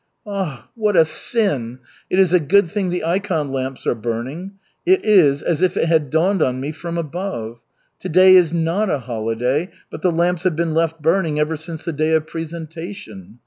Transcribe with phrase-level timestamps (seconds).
[0.25, 1.77] "Ah, what a sin!
[2.09, 4.53] It is a good thing the ikon lamps are burning.
[4.83, 7.61] It is as if it had dawned on me from above.
[7.99, 11.85] To day is not a holiday, but the lamps have been left burning ever since
[11.85, 13.37] the day of Presentation.